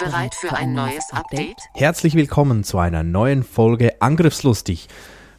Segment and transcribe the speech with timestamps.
[0.00, 1.58] Bereit für ein neues Update?
[1.74, 4.88] Herzlich willkommen zu einer neuen Folge Angriffslustig.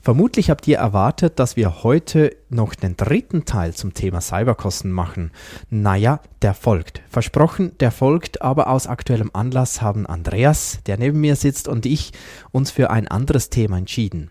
[0.01, 5.31] Vermutlich habt ihr erwartet, dass wir heute noch den dritten Teil zum Thema Cyberkosten machen.
[5.71, 7.01] Naja, der folgt.
[7.09, 12.11] Versprochen, der folgt, aber aus aktuellem Anlass haben Andreas, der neben mir sitzt, und ich
[12.51, 14.29] uns für ein anderes Thema entschieden.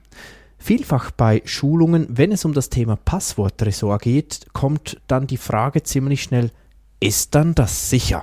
[0.58, 6.22] Vielfach bei Schulungen, wenn es um das Thema Passworttresor geht, kommt dann die Frage ziemlich
[6.22, 6.52] schnell,
[7.00, 8.22] ist dann das sicher?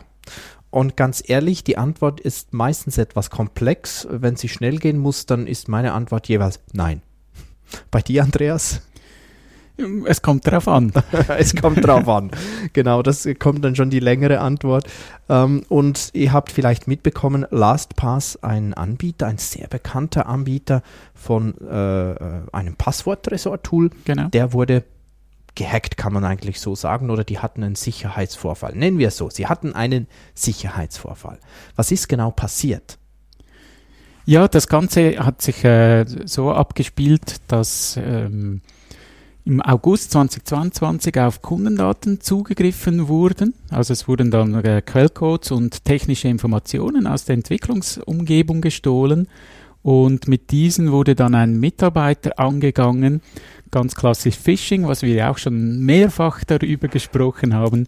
[0.77, 4.07] Und ganz ehrlich, die Antwort ist meistens etwas komplex.
[4.11, 7.01] Wenn sie schnell gehen muss, dann ist meine Antwort jeweils nein.
[7.89, 8.83] Bei dir, Andreas?
[10.05, 10.93] Es kommt drauf an.
[11.39, 12.29] es kommt drauf an.
[12.73, 14.85] Genau, das kommt dann schon die längere Antwort.
[15.29, 20.83] Ähm, und ihr habt vielleicht mitbekommen, LastPass, ein Anbieter, ein sehr bekannter Anbieter
[21.15, 22.17] von äh, äh
[22.51, 24.27] einem Passworttresor-Tool, genau.
[24.27, 24.83] der wurde
[25.57, 28.75] gehackt, kann man eigentlich so sagen, oder die hatten einen Sicherheitsvorfall.
[28.75, 31.39] Nennen wir es so, sie hatten einen Sicherheitsvorfall.
[31.75, 32.97] Was ist genau passiert?
[34.25, 38.61] Ja, das Ganze hat sich äh, so abgespielt, dass ähm,
[39.45, 43.53] im August 2022 auf Kundendaten zugegriffen wurden.
[43.69, 49.29] Also es wurden dann äh, Quellcodes und technische Informationen aus der Entwicklungsumgebung gestohlen.
[49.81, 53.21] Und mit diesen wurde dann ein Mitarbeiter angegangen,
[53.71, 57.87] ganz klassisch Phishing, was wir auch schon mehrfach darüber gesprochen haben,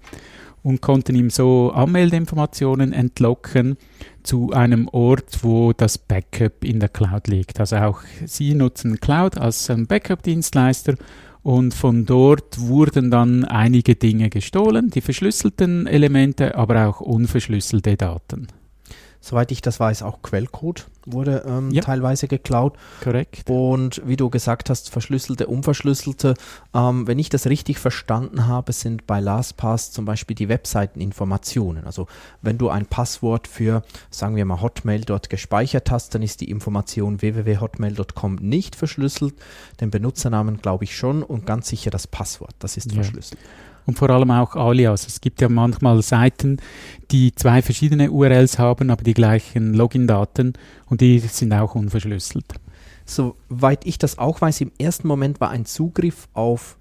[0.61, 3.77] und konnten ihm so Anmeldeinformationen entlocken
[4.23, 7.59] zu einem Ort, wo das Backup in der Cloud liegt.
[7.59, 10.95] Also auch Sie nutzen Cloud als Backup-Dienstleister.
[11.41, 18.47] Und von dort wurden dann einige Dinge gestohlen, die verschlüsselten Elemente, aber auch unverschlüsselte Daten
[19.21, 21.81] soweit ich das weiß, auch Quellcode wurde ähm, ja.
[21.81, 22.77] teilweise geklaut.
[23.01, 23.49] Korrekt.
[23.49, 26.35] Und wie du gesagt hast, verschlüsselte, unverschlüsselte.
[26.73, 31.85] Ähm, wenn ich das richtig verstanden habe, sind bei LastPass zum Beispiel die Webseiteninformationen.
[31.85, 32.07] Also
[32.41, 36.49] wenn du ein Passwort für, sagen wir mal, Hotmail dort gespeichert hast, dann ist die
[36.49, 39.33] Information www.hotmail.com nicht verschlüsselt.
[39.81, 42.55] Den Benutzernamen glaube ich schon und ganz sicher das Passwort.
[42.59, 42.95] Das ist ja.
[42.95, 43.39] verschlüsselt
[43.85, 45.07] und vor allem auch Alias.
[45.07, 46.57] Es gibt ja manchmal Seiten,
[47.11, 50.53] die zwei verschiedene URLs haben, aber die gleichen Login-Daten
[50.87, 52.45] und die sind auch unverschlüsselt.
[53.05, 56.77] Soweit ich das auch weiß, im ersten Moment war ein Zugriff auf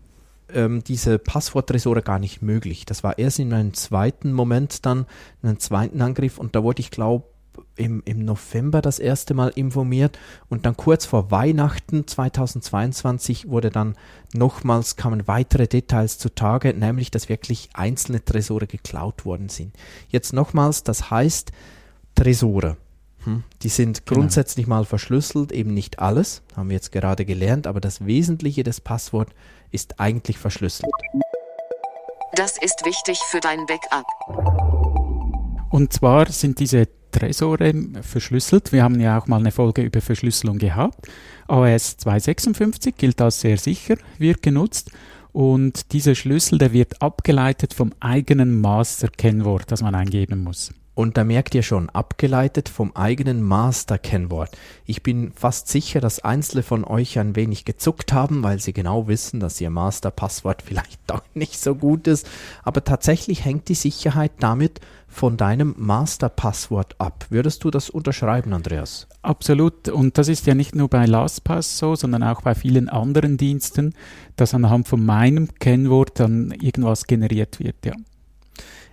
[0.52, 2.86] ähm, diese Passworttresore gar nicht möglich.
[2.86, 5.06] Das war erst in einem zweiten Moment dann,
[5.42, 7.24] in einem zweiten Angriff und da wurde ich glaube
[7.78, 10.18] im, im November das erste Mal informiert
[10.48, 13.96] und dann kurz vor Weihnachten 2022 wurde dann
[14.34, 19.74] nochmals kamen weitere Details zutage, nämlich dass wirklich einzelne Tresore geklaut worden sind.
[20.08, 21.52] Jetzt nochmals, das heißt
[22.14, 22.76] Tresore.
[23.24, 24.20] Hm, die sind genau.
[24.20, 28.80] grundsätzlich mal verschlüsselt, eben nicht alles, haben wir jetzt gerade gelernt, aber das Wesentliche des
[28.80, 29.32] Passworts
[29.70, 30.90] ist eigentlich verschlüsselt.
[32.34, 34.06] Das ist wichtig für dein Backup.
[35.70, 38.72] Und zwar sind diese Tresore verschlüsselt.
[38.72, 41.08] Wir haben ja auch mal eine Folge über Verschlüsselung gehabt.
[41.46, 44.90] AOS 256 gilt als sehr sicher, wird genutzt.
[45.32, 50.72] Und dieser Schlüssel, der wird abgeleitet vom eigenen Master-Kennwort, das man eingeben muss.
[50.98, 54.58] Und da merkt ihr schon, abgeleitet vom eigenen Master-Kennwort.
[54.84, 59.06] Ich bin fast sicher, dass einzelne von euch ein wenig gezuckt haben, weil sie genau
[59.06, 62.28] wissen, dass ihr Master-Passwort vielleicht doch nicht so gut ist.
[62.64, 67.26] Aber tatsächlich hängt die Sicherheit damit von deinem Master-Passwort ab.
[67.30, 69.06] Würdest du das unterschreiben, Andreas?
[69.22, 69.88] Absolut.
[69.88, 73.94] Und das ist ja nicht nur bei LastPass so, sondern auch bei vielen anderen Diensten,
[74.34, 77.94] dass anhand von meinem Kennwort dann irgendwas generiert wird, ja.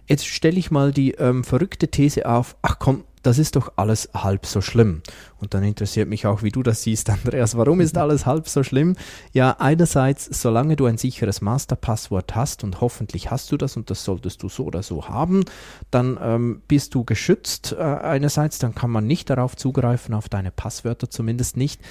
[0.07, 4.09] Jetzt stelle ich mal die ähm, verrückte These auf, ach komm, das ist doch alles
[4.13, 5.01] halb so schlimm.
[5.39, 7.57] Und dann interessiert mich auch, wie du das siehst, Andreas.
[7.57, 8.95] Warum ist alles halb so schlimm?
[9.33, 14.03] Ja, einerseits, solange du ein sicheres Masterpasswort hast, und hoffentlich hast du das, und das
[14.03, 15.43] solltest du so oder so haben,
[15.89, 20.51] dann ähm, bist du geschützt äh, einerseits, dann kann man nicht darauf zugreifen, auf deine
[20.51, 21.81] Passwörter zumindest nicht.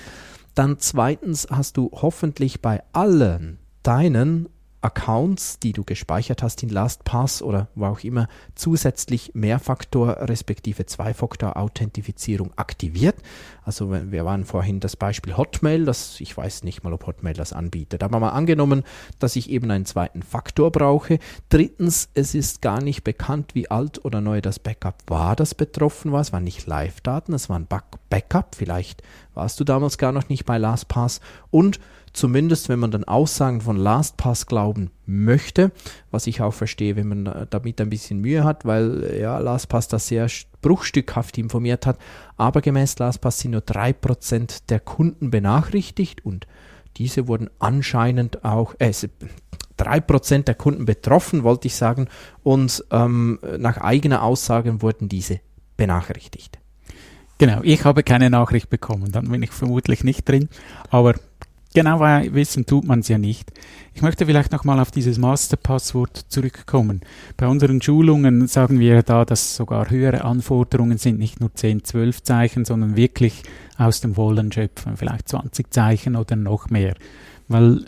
[0.55, 4.49] Dann zweitens hast du hoffentlich bei allen deinen
[4.85, 12.53] Accounts, die du gespeichert hast in LastPass oder wo auch immer, zusätzlich Mehrfaktor respektive Zwei-Faktor-Authentifizierung
[12.57, 13.17] aktiviert.
[13.65, 17.55] Also wir waren vorhin das Beispiel Hotmail, das ich weiß nicht mal, ob Hotmail das
[17.55, 18.03] anbietet.
[18.03, 18.83] Aber mal angenommen,
[19.19, 21.19] dass ich eben einen zweiten Faktor brauche.
[21.49, 26.13] Drittens, es ist gar nicht bekannt, wie alt oder neu das Backup war, das betroffen
[26.13, 26.21] war.
[26.21, 27.69] Es waren nicht Live-Daten, es war ein
[28.11, 28.55] Backup.
[28.55, 29.03] Vielleicht
[29.33, 31.21] warst du damals gar noch nicht bei LastPass.
[31.51, 31.81] Und
[32.15, 35.73] zumindest wenn man dann Aussagen von LastPass glauben möchte,
[36.11, 39.39] was ich auch verstehe, wenn man äh, damit ein bisschen Mühe hat, weil äh, ja,
[39.39, 40.29] LastPass das sehr
[40.63, 41.99] bruchstückhaft informiert hat,
[42.39, 46.47] aber gemäß LastPass sind nur 3% der Kunden benachrichtigt und
[46.97, 48.93] diese wurden anscheinend auch, äh,
[49.77, 52.07] 3% der Kunden betroffen, wollte ich sagen,
[52.45, 55.41] und ähm, nach eigener Aussage wurden diese
[55.77, 56.61] benachrichtigt.
[57.39, 60.49] Genau, ich habe keine Nachricht bekommen, dann bin ich vermutlich nicht drin,
[60.91, 61.15] aber
[61.77, 63.51] Genau wissen tut man es ja nicht.
[63.95, 67.01] Ich möchte vielleicht nochmal auf dieses Masterpasswort zurückkommen.
[67.37, 72.23] Bei unseren Schulungen sagen wir da, dass sogar höhere Anforderungen sind, nicht nur 10, 12
[72.23, 73.43] Zeichen, sondern wirklich
[73.77, 76.95] aus dem Vollen schöpfen, vielleicht 20 Zeichen oder noch mehr
[77.49, 77.85] weil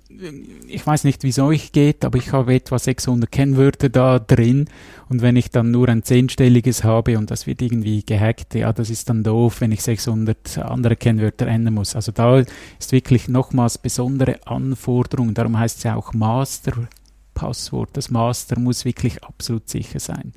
[0.69, 4.69] ich weiß nicht, wie es euch geht, aber ich habe etwa 600 Kennwörter da drin
[5.09, 8.91] und wenn ich dann nur ein zehnstelliges habe und das wird irgendwie gehackt, ja, das
[8.91, 11.97] ist dann doof, wenn ich 600 andere Kennwörter ändern muss.
[11.97, 12.43] Also da
[12.79, 17.91] ist wirklich nochmals besondere Anforderung, darum heißt es ja auch Master-Passwort.
[17.95, 20.33] Das Master muss wirklich absolut sicher sein.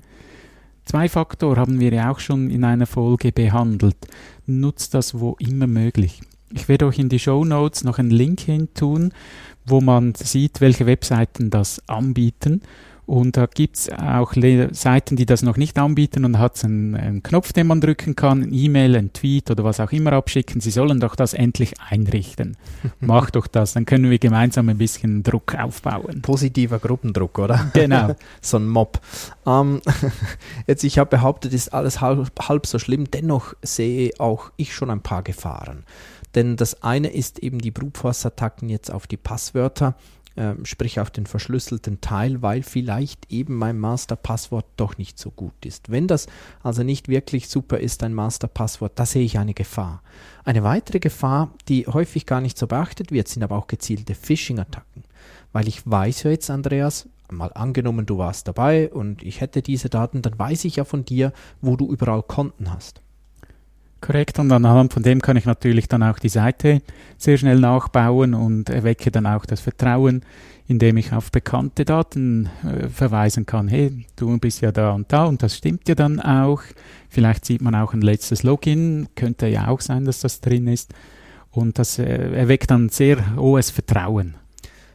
[0.86, 3.98] Zwei-Faktor haben wir ja auch schon in einer Folge behandelt.
[4.48, 6.22] Nutzt das wo immer möglich.
[6.52, 9.14] Ich werde euch in die Show Notes noch einen Link hin tun,
[9.66, 12.62] wo man sieht, welche Webseiten das anbieten.
[13.10, 17.24] Und da gibt es auch Seiten, die das noch nicht anbieten und hat einen, einen
[17.24, 20.62] Knopf, den man drücken kann, ein E-Mail, ein Tweet oder was auch immer abschicken.
[20.62, 22.56] Sie sollen doch das endlich einrichten.
[23.00, 26.22] Macht doch das, dann können wir gemeinsam ein bisschen Druck aufbauen.
[26.22, 27.72] Positiver Gruppendruck, oder?
[27.74, 28.16] Genau.
[28.42, 29.02] so ein Mob.
[29.48, 29.82] Ähm,
[30.68, 33.10] jetzt, ich habe behauptet, ist alles halb, halb so schlimm.
[33.10, 35.84] Dennoch sehe auch ich schon ein paar Gefahren.
[36.36, 39.96] Denn das eine ist eben die Brute Force Attacken jetzt auf die Passwörter,
[40.40, 45.66] äh, sprich auf den verschlüsselten Teil, weil vielleicht eben mein Masterpasswort doch nicht so gut
[45.66, 45.92] ist.
[45.92, 46.28] Wenn das
[46.64, 50.02] also nicht wirklich super ist, ein Masterpasswort, da sehe ich eine Gefahr.
[50.46, 55.04] Eine weitere Gefahr, die häufig gar nicht so beachtet wird, sind aber auch gezielte Phishing-Attacken.
[55.52, 59.90] Weil ich weiß ja jetzt, Andreas, mal angenommen, du warst dabei und ich hätte diese
[59.90, 63.02] Daten, dann weiß ich ja von dir, wo du überall Konten hast.
[64.02, 66.82] Korrekt, und anhand von dem kann ich natürlich dann auch die Seite
[67.18, 70.24] sehr schnell nachbauen und erwecke dann auch das Vertrauen,
[70.68, 73.68] indem ich auf bekannte Daten äh, verweisen kann.
[73.68, 76.62] Hey, du bist ja da und da und das stimmt ja dann auch.
[77.10, 80.94] Vielleicht sieht man auch ein letztes Login, könnte ja auch sein, dass das drin ist.
[81.52, 84.36] Und das äh, erweckt dann sehr hohes Vertrauen.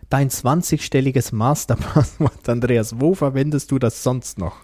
[0.08, 4.56] Dein 20-stelliges Masterpasswort, Andreas, wo verwendest du das sonst noch?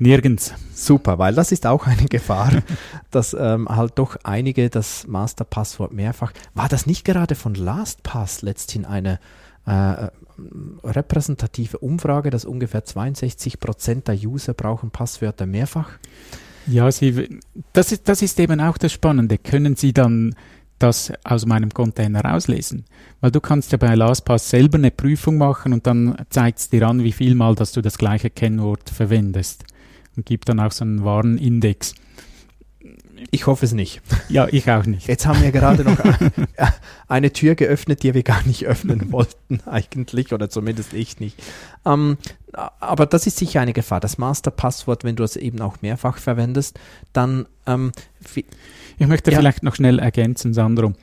[0.00, 0.54] Nirgends.
[0.74, 2.62] Super, weil das ist auch eine Gefahr,
[3.10, 6.32] dass ähm, halt doch einige das Masterpasswort mehrfach.
[6.54, 9.20] War das nicht gerade von LastPass letzthin eine
[9.66, 10.08] äh,
[10.82, 15.90] repräsentative Umfrage, dass ungefähr 62 Prozent der User brauchen Passwörter mehrfach?
[16.66, 17.40] Ja, Sie,
[17.74, 19.36] das, ist, das ist eben auch das Spannende.
[19.36, 20.34] Können Sie dann
[20.78, 22.86] das aus meinem Container auslesen.
[23.20, 26.88] Weil du kannst ja bei LastPass selber eine Prüfung machen und dann zeigt es dir
[26.88, 29.64] an, wie viel Mal, dass du das gleiche Kennwort verwendest
[30.16, 31.94] und gibt dann auch so einen Warenindex.
[33.30, 34.00] Ich hoffe es nicht.
[34.28, 35.06] Ja, ich auch nicht.
[35.06, 35.98] Jetzt haben wir gerade noch
[37.08, 41.36] eine Tür geöffnet, die wir gar nicht öffnen wollten, eigentlich, oder zumindest ich nicht.
[41.84, 42.16] Ähm,
[42.52, 44.00] aber das ist sicher eine Gefahr.
[44.00, 46.78] Das Masterpasswort, wenn du es eben auch mehrfach verwendest,
[47.12, 47.46] dann.
[47.66, 47.92] Ähm,
[48.98, 49.38] ich möchte ja.
[49.38, 50.94] vielleicht noch schnell ergänzen, Sandro.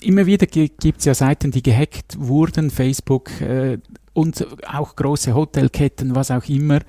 [0.00, 3.78] Immer wieder gibt es ja Seiten, die gehackt wurden, Facebook äh,
[4.12, 6.80] und auch große Hotelketten, was auch immer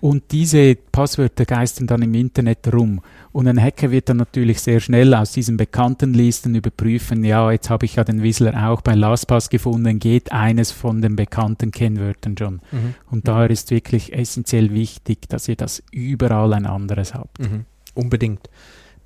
[0.00, 3.00] und diese Passwörter geistern dann im Internet rum.
[3.32, 7.70] Und ein Hacker wird dann natürlich sehr schnell aus diesen bekannten Listen überprüfen, ja, jetzt
[7.70, 12.36] habe ich ja den Whistler auch bei LastPass gefunden, geht eines von den bekannten Kennwörtern
[12.36, 12.60] schon.
[12.72, 12.94] Mhm.
[13.10, 17.38] Und daher ist wirklich essentiell wichtig, dass ihr das überall ein anderes habt.
[17.38, 17.66] Mhm.
[17.94, 18.48] Unbedingt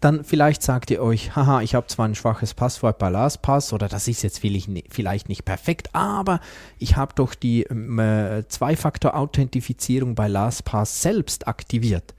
[0.05, 3.89] dann vielleicht sagt ihr euch, haha, ich habe zwar ein schwaches Passwort bei LastPass oder
[3.89, 6.41] das ist jetzt vielleicht nicht perfekt, aber
[6.79, 12.15] ich habe doch die ähm, äh, Zwei-Faktor-Authentifizierung bei LastPass selbst aktiviert.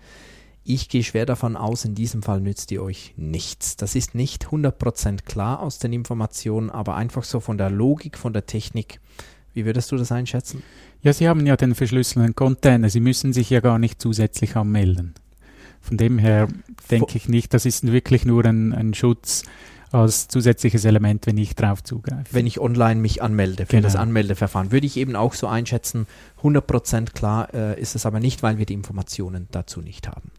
[0.63, 3.75] Ich gehe schwer davon aus, in diesem Fall nützt ihr euch nichts.
[3.75, 8.33] Das ist nicht 100% klar aus den Informationen, aber einfach so von der Logik, von
[8.33, 8.99] der Technik.
[9.53, 10.63] Wie würdest du das einschätzen?
[11.03, 12.89] Ja, Sie haben ja den verschlüsselten Container.
[12.89, 15.13] Sie müssen sich ja gar nicht zusätzlich anmelden.
[15.85, 16.47] Von dem her
[16.89, 19.43] denke ich nicht, das ist wirklich nur ein, ein Schutz
[19.91, 22.25] als zusätzliches Element, wenn ich drauf zugreife.
[22.31, 23.83] Wenn ich online mich anmelde für Genau.
[23.83, 26.07] das Anmeldeverfahren, würde ich eben auch so einschätzen.
[26.43, 30.31] 100% klar äh, ist es aber nicht, weil wir die Informationen dazu nicht haben.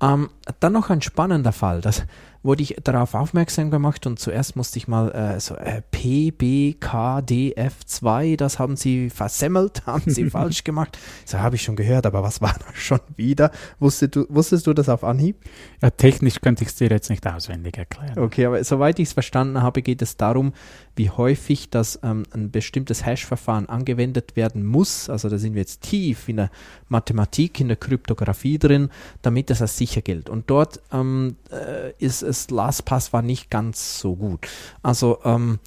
[0.00, 0.30] Ähm,
[0.60, 2.04] dann noch ein spannender Fall, das
[2.48, 8.58] wurde ich darauf aufmerksam gemacht und zuerst musste ich mal äh, so äh, PBKDF2, das
[8.58, 10.98] haben sie versemmelt, haben sie falsch gemacht.
[11.26, 13.50] So habe ich schon gehört, aber was war das schon wieder?
[13.78, 15.36] Wusstest du, wusstest du das auf Anhieb?
[15.82, 18.18] Ja, technisch könnte ich es dir jetzt nicht auswendig erklären.
[18.18, 20.54] Okay, aber soweit ich es verstanden habe, geht es darum,
[20.96, 25.10] wie häufig das ähm, ein bestimmtes Hash-Verfahren angewendet werden muss.
[25.10, 26.50] Also da sind wir jetzt tief in der
[26.88, 28.88] Mathematik, in der Kryptographie drin,
[29.20, 30.30] damit es als sicher gilt.
[30.30, 34.46] Und dort ähm, äh, ist es, LastPass war nicht ganz so gut.
[34.82, 35.58] Also ähm,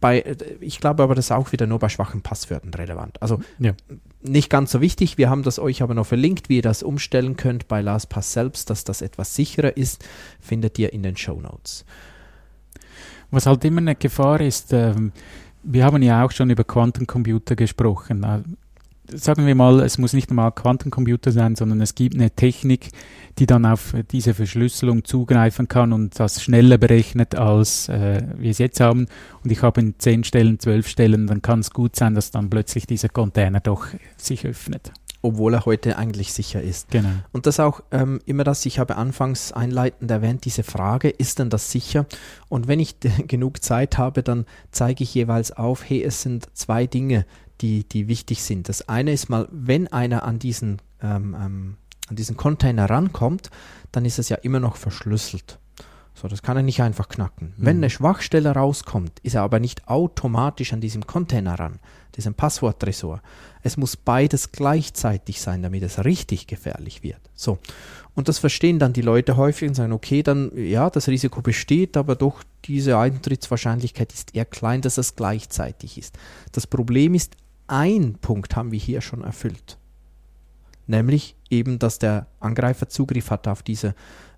[0.00, 3.22] bei, äh, ich glaube aber, das ist auch wieder nur bei schwachen Passwörtern relevant.
[3.22, 3.72] Also Ja.
[4.20, 5.18] nicht ganz so wichtig.
[5.18, 8.68] Wir haben das euch aber noch verlinkt, wie ihr das umstellen könnt bei LastPass selbst,
[8.68, 10.04] dass das etwas sicherer ist,
[10.40, 11.84] findet ihr in den Show Notes.
[13.30, 15.12] Was halt immer eine Gefahr ist, ähm,
[15.62, 18.24] wir haben ja auch schon über Quantencomputer gesprochen.
[19.08, 22.90] Sagen wir mal, es muss nicht einmal Quantencomputer sein, sondern es gibt eine Technik,
[23.38, 28.58] die dann auf diese Verschlüsselung zugreifen kann und das schneller berechnet, als äh, wir es
[28.58, 29.06] jetzt haben.
[29.42, 32.48] Und ich habe in zehn Stellen, zwölf Stellen, dann kann es gut sein, dass dann
[32.48, 34.92] plötzlich dieser Container doch sich öffnet.
[35.24, 36.90] Obwohl er heute eigentlich sicher ist.
[36.90, 37.10] Genau.
[37.30, 41.48] Und das auch ähm, immer das, ich habe anfangs einleitend erwähnt, diese Frage, ist denn
[41.48, 42.06] das sicher?
[42.48, 42.96] Und wenn ich
[43.28, 47.24] genug Zeit habe, dann zeige ich jeweils auf, hey, es sind zwei Dinge,
[47.62, 48.68] die, die wichtig sind.
[48.68, 51.76] Das eine ist mal, wenn einer an diesen, ähm, ähm,
[52.08, 53.50] an diesen Container rankommt,
[53.92, 55.58] dann ist es ja immer noch verschlüsselt.
[56.14, 57.54] So, das kann er nicht einfach knacken.
[57.56, 57.84] Wenn Mhm.
[57.84, 61.78] eine Schwachstelle rauskommt, ist er aber nicht automatisch an diesem Container ran,
[62.16, 63.22] diesem Passworttresor.
[63.62, 67.20] Es muss beides gleichzeitig sein, damit es richtig gefährlich wird.
[67.34, 67.58] So.
[68.14, 71.96] Und das verstehen dann die Leute häufig und sagen, okay, dann, ja, das Risiko besteht,
[71.96, 76.18] aber doch diese Eintrittswahrscheinlichkeit ist eher klein, dass es gleichzeitig ist.
[76.52, 77.36] Das Problem ist,
[77.72, 79.78] ein Punkt haben wir hier schon erfüllt.
[80.86, 83.94] Nämlich eben, dass der Angreifer Zugriff hat auf diese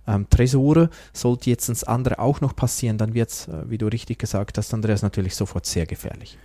[0.07, 0.89] ähm, Tresore.
[1.13, 4.57] Sollte jetzt ins andere auch noch passieren, dann wird es, äh, wie du richtig gesagt
[4.57, 6.39] hast, Andreas, natürlich sofort sehr gefährlich.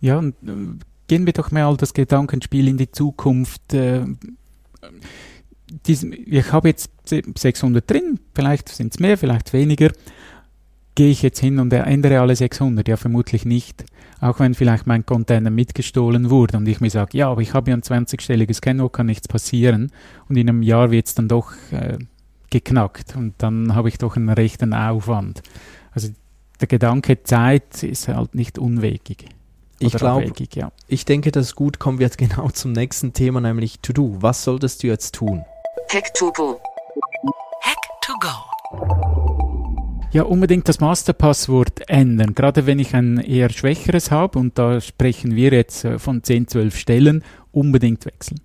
[0.00, 3.74] Ja, und äh, gehen wir doch mal das Gedankenspiel in die Zukunft.
[3.74, 4.06] Äh,
[5.84, 9.90] ich habe jetzt 600 drin, vielleicht sind es mehr, vielleicht weniger.
[10.96, 12.88] Gehe ich jetzt hin und ändere alle 600?
[12.88, 13.84] Ja, vermutlich nicht.
[14.20, 17.70] Auch wenn vielleicht mein Container mitgestohlen wurde und ich mir sage, ja, aber ich habe
[17.70, 19.92] ja ein 20-stelliges Kennwort, kann nichts passieren.
[20.28, 21.98] Und in einem Jahr wird es dann doch äh,
[22.48, 25.42] geknackt und dann habe ich doch einen rechten Aufwand.
[25.92, 26.08] Also
[26.62, 29.26] der Gedanke Zeit ist halt nicht unwegig.
[29.78, 30.72] Ich Oder glaube, ja.
[30.88, 31.78] ich denke, das ist gut.
[31.78, 34.16] Kommen wir jetzt genau zum nächsten Thema, nämlich To-Do.
[34.20, 35.44] Was solltest du jetzt tun?
[35.92, 36.58] Hack to go.
[37.60, 39.45] Hack to go.
[40.16, 42.34] Ja, unbedingt das Masterpasswort ändern.
[42.34, 46.48] Gerade wenn ich ein eher schwächeres habe, und da sprechen wir jetzt äh, von 10,
[46.48, 48.40] 12 Stellen, unbedingt wechseln.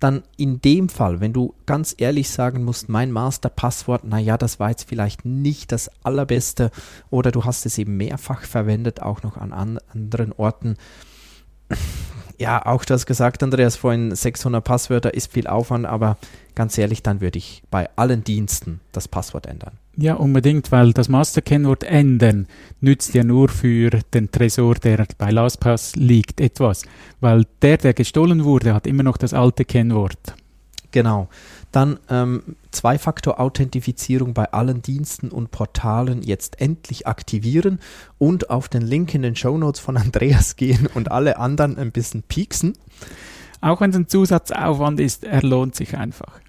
[0.00, 4.70] Dann in dem Fall, wenn du ganz ehrlich sagen musst, mein Masterpasswort, naja, das war
[4.70, 6.72] jetzt vielleicht nicht das allerbeste
[7.10, 10.74] oder du hast es eben mehrfach verwendet, auch noch an, an anderen Orten.
[12.38, 16.16] Ja, auch das gesagt, Andreas, vorhin 600 Passwörter ist viel Aufwand, aber
[16.54, 19.78] ganz ehrlich, dann würde ich bei allen Diensten das Passwort ändern.
[19.96, 22.48] Ja, unbedingt, weil das Masterkennwort ändern
[22.80, 26.82] nützt ja nur für den Tresor, der bei LastPass liegt, etwas.
[27.20, 30.34] Weil der, der gestohlen wurde, hat immer noch das alte Kennwort.
[30.90, 31.28] Genau.
[31.70, 37.80] Dann ähm, Zwei-Faktor-Authentifizierung bei allen Diensten und Portalen jetzt endlich aktivieren
[38.18, 42.22] und auf den Link in den Shownotes von Andreas gehen und alle anderen ein bisschen
[42.22, 42.74] pieksen.
[43.60, 46.40] Auch wenn es ein Zusatzaufwand ist, er lohnt sich einfach.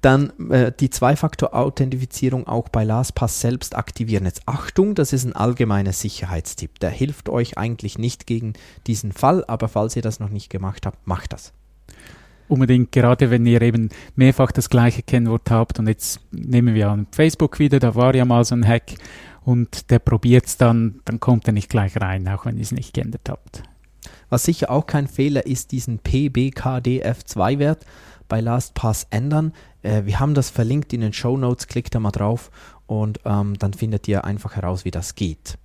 [0.00, 4.24] Dann äh, die Zwei-Faktor-Authentifizierung auch bei LastPass selbst aktivieren.
[4.24, 6.78] Jetzt Achtung, das ist ein allgemeiner Sicherheitstipp.
[6.78, 8.54] Der hilft euch eigentlich nicht gegen
[8.86, 11.52] diesen Fall, aber falls ihr das noch nicht gemacht habt, macht das.
[12.50, 17.06] Unbedingt, gerade wenn ihr eben mehrfach das gleiche Kennwort habt und jetzt nehmen wir an
[17.12, 18.94] Facebook wieder, da war ja mal so ein Hack
[19.44, 22.72] und der probiert es dann, dann kommt er nicht gleich rein, auch wenn ihr es
[22.72, 23.62] nicht geändert habt.
[24.30, 27.86] Was sicher auch kein Fehler ist, diesen PBKDF2-Wert
[28.26, 29.52] bei LastPass ändern.
[29.82, 32.50] Äh, wir haben das verlinkt in den Show Notes, klickt da mal drauf
[32.88, 35.56] und ähm, dann findet ihr einfach heraus, wie das geht.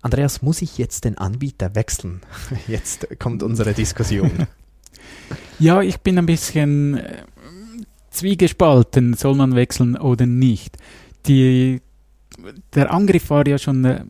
[0.00, 2.20] Andreas, muss ich jetzt den Anbieter wechseln?
[2.68, 4.46] Jetzt kommt unsere Diskussion.
[5.60, 7.18] Ja, ich bin ein bisschen äh,
[8.08, 10.78] zwiegespalten, soll man wechseln oder nicht.
[11.26, 11.82] Die,
[12.74, 14.04] der Angriff war ja schon äh,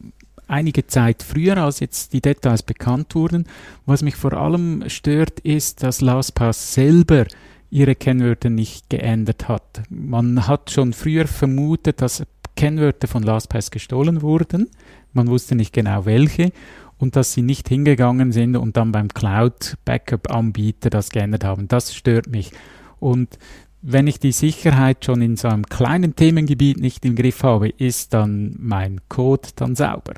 [0.46, 3.46] einige Zeit früher, als jetzt die Details bekannt wurden.
[3.84, 7.26] Was mich vor allem stört, ist, dass LastPass selber
[7.68, 9.82] ihre Kennwörter nicht geändert hat.
[9.90, 12.22] Man hat schon früher vermutet, dass
[12.54, 14.68] Kennwörter von LastPass gestohlen wurden.
[15.12, 16.52] Man wusste nicht genau welche
[17.00, 21.66] und dass sie nicht hingegangen sind und dann beim Cloud-Backup-Anbieter das geändert haben.
[21.66, 22.52] Das stört mich.
[23.00, 23.38] Und
[23.80, 28.12] wenn ich die Sicherheit schon in so einem kleinen Themengebiet nicht im Griff habe, ist
[28.12, 30.12] dann mein Code dann sauber?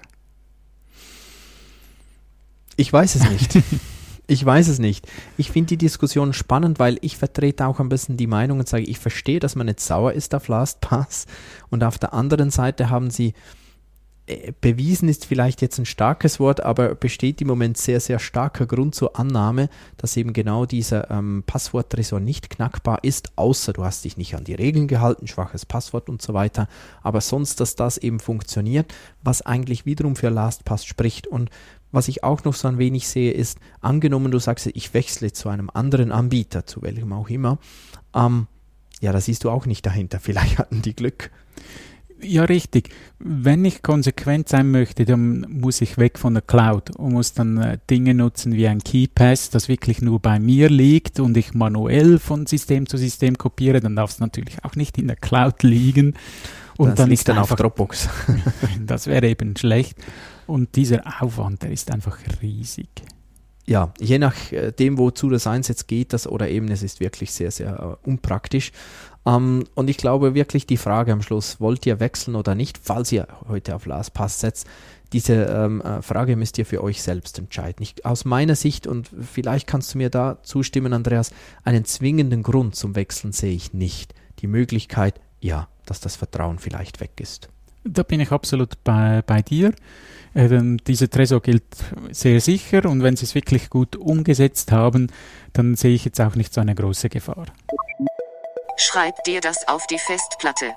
[2.77, 3.59] Ich weiß es nicht.
[4.29, 5.07] Ich weiß es nicht.
[5.37, 8.85] Ich finde die Diskussion spannend, weil ich vertrete auch ein bisschen die Meinung und sage,
[8.85, 11.27] ich verstehe, dass man nicht sauer ist auf LastPass
[11.71, 13.35] und auf der anderen Seite haben sie
[14.61, 18.95] bewiesen ist vielleicht jetzt ein starkes Wort, aber besteht im Moment sehr, sehr starker Grund
[18.95, 24.17] zur Annahme, dass eben genau dieser ähm, Passworttresor nicht knackbar ist, außer du hast dich
[24.17, 26.69] nicht an die Regeln gehalten, schwaches Passwort und so weiter.
[27.02, 31.26] Aber sonst, dass das eben funktioniert, was eigentlich wiederum für LastPass spricht.
[31.26, 31.50] Und
[31.91, 35.49] was ich auch noch so ein wenig sehe, ist, angenommen, du sagst, ich wechsle zu
[35.49, 37.59] einem anderen Anbieter, zu welchem auch immer,
[38.14, 38.47] ähm,
[39.00, 40.21] ja, da siehst du auch nicht dahinter.
[40.23, 41.33] Vielleicht hatten die Glück.
[42.23, 42.91] Ja, richtig.
[43.19, 47.59] Wenn ich konsequent sein möchte, dann muss ich weg von der Cloud und muss dann
[47.59, 52.19] äh, Dinge nutzen wie ein KeyPass, das wirklich nur bei mir liegt und ich manuell
[52.19, 56.14] von System zu System kopiere, dann darf es natürlich auch nicht in der Cloud liegen.
[56.76, 58.09] Und das dann liegt ist dann einfach, auf Dropbox.
[58.87, 59.99] das wäre eben schlecht.
[60.47, 62.88] Und dieser Aufwand, der ist einfach riesig.
[63.67, 67.99] ja, je nachdem, wozu das einsetzt, geht das oder eben es ist wirklich sehr, sehr
[68.05, 68.73] äh, unpraktisch.
[69.26, 73.12] Ähm, und ich glaube wirklich die Frage am Schluss, wollt ihr wechseln oder nicht, falls
[73.12, 74.67] ihr heute auf LastPass setzt,
[75.12, 77.83] diese ähm, äh, Frage müsst ihr für euch selbst entscheiden.
[77.83, 81.33] Ich, aus meiner Sicht, und vielleicht kannst du mir da zustimmen, Andreas,
[81.64, 84.14] einen zwingenden Grund zum Wechseln sehe ich nicht.
[84.38, 87.49] Die Möglichkeit, ja, dass das Vertrauen vielleicht weg ist.
[87.85, 89.75] Da bin ich absolut bei, bei dir.
[90.35, 91.64] Äh, denn dieser Tresor gilt
[92.11, 95.09] sehr sicher und wenn sie es wirklich gut umgesetzt haben,
[95.52, 97.47] dann sehe ich jetzt auch nicht so eine große Gefahr.
[98.76, 100.73] Schreib dir das auf die Festplatte.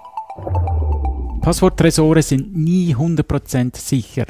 [1.42, 4.26] Passworttresore sind nie 100% sicher,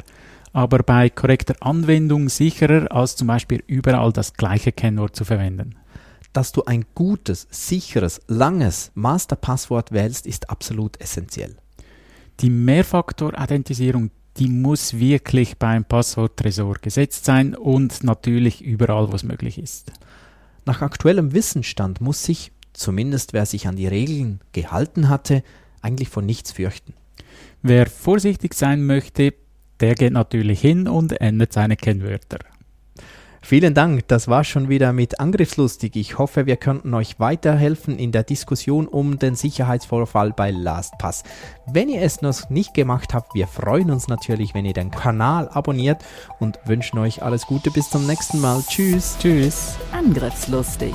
[0.52, 5.76] aber bei korrekter Anwendung sicherer als zum Beispiel überall das gleiche Kennwort zu verwenden.
[6.32, 11.56] Dass du ein gutes, sicheres, langes Masterpasswort wählst, ist absolut essentiell.
[12.40, 19.58] Die Mehrfaktor-Authentisierung, die muss wirklich beim Passworttresor gesetzt sein und natürlich überall, wo es möglich
[19.58, 19.92] ist.
[20.66, 25.42] Nach aktuellem Wissensstand muss sich, zumindest wer sich an die Regeln gehalten hatte,
[25.82, 26.94] eigentlich vor nichts fürchten.
[27.62, 29.34] Wer vorsichtig sein möchte,
[29.80, 32.38] der geht natürlich hin und ändert seine Kennwörter.
[33.42, 35.94] Vielen Dank, das war schon wieder mit Angriffslustig.
[35.94, 41.22] Ich hoffe, wir könnten euch weiterhelfen in der Diskussion um den Sicherheitsvorfall bei LastPass.
[41.64, 45.48] Wenn ihr es noch nicht gemacht habt, wir freuen uns natürlich, wenn ihr den Kanal
[45.48, 46.04] abonniert
[46.40, 48.64] und wünschen euch alles Gute bis zum nächsten Mal.
[48.68, 49.16] Tschüss.
[49.20, 49.76] Tschüss.
[49.92, 50.94] Angriffslustig.